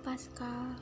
[0.00, 0.72] Pascal.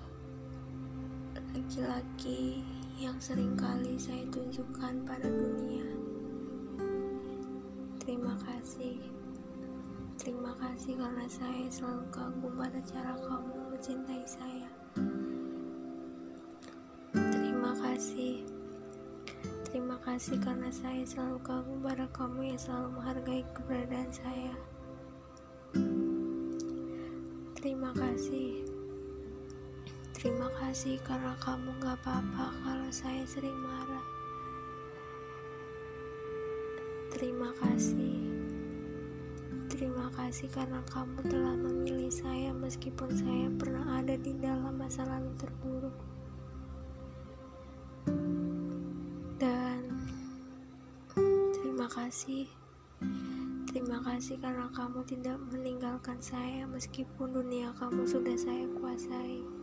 [1.51, 2.63] Laki-laki
[2.95, 5.83] yang sering kali saya tunjukkan pada dunia.
[7.99, 9.03] Terima kasih.
[10.15, 14.71] Terima kasih karena saya selalu kagum pada cara kamu mencintai saya.
[17.11, 18.47] Terima kasih.
[19.67, 24.55] Terima kasih karena saya selalu kagum pada kamu yang selalu menghargai keberadaan saya.
[27.59, 28.70] Terima kasih
[30.21, 34.05] Terima kasih karena kamu gak apa-apa kalau saya sering marah.
[37.09, 38.21] Terima kasih.
[39.73, 45.33] Terima kasih karena kamu telah memilih saya meskipun saya pernah ada di dalam masa lalu
[45.41, 45.97] terburuk.
[49.41, 49.89] Dan
[51.57, 52.45] Terima kasih.
[53.73, 59.61] Terima kasih karena kamu tidak meninggalkan saya meskipun dunia kamu sudah saya kuasai.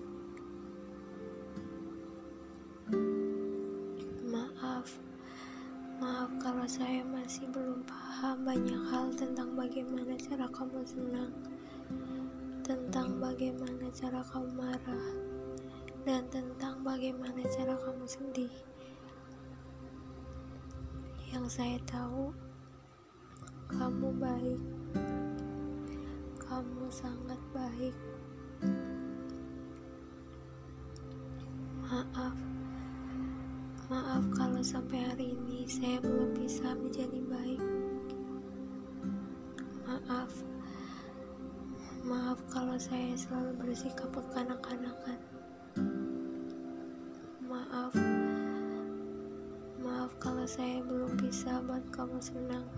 [6.07, 11.35] Maaf kalau saya masih belum paham banyak hal tentang bagaimana cara kamu senang,
[12.63, 15.07] tentang bagaimana cara kamu marah,
[16.07, 18.55] dan tentang bagaimana cara kamu sedih.
[21.27, 22.31] Yang saya tahu,
[23.67, 24.76] kamu baik.
[33.97, 37.61] Maaf kalau sampai hari ini saya belum bisa menjadi baik.
[39.89, 40.29] Maaf.
[42.05, 45.17] Maaf kalau saya selalu bersikap kekanak-kanakan.
[47.41, 47.93] Maaf.
[49.81, 52.69] Maaf kalau saya belum bisa buat kamu senang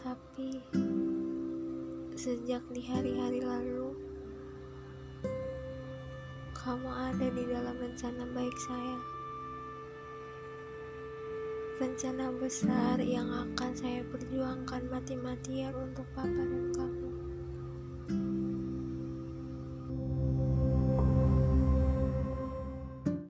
[0.00, 0.64] tapi
[2.16, 3.85] sejak di hari-hari lalu
[6.66, 8.98] kamu ada di dalam rencana baik saya.
[11.78, 17.15] Rencana besar yang akan saya perjuangkan mati-matian untuk papa dan kamu